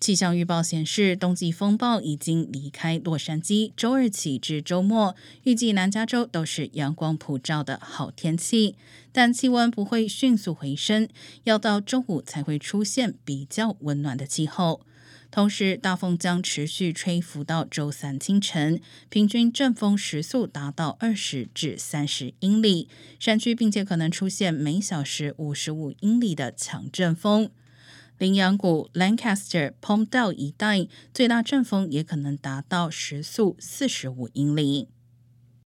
[0.00, 3.70] 气象预报显示，冬季风暴已经离开洛杉矶。
[3.76, 8.76] 周二起至周末，预计南加州都是阳光普照的好天气，
[9.12, 11.06] 但气温不会迅速回升，
[11.44, 14.80] 要到周五才会出现比较温暖的气候。
[15.30, 18.80] 同时，大风将持续吹拂到周三清晨，
[19.10, 22.88] 平均阵风时速达到二十至三十英里，
[23.18, 27.50] 山区并且可能出现每小时五十五英里的强阵风。
[28.20, 34.88] 羚羊谷、Lancaster、Pomdale 一带最大阵风也可能达到时速四十五英里。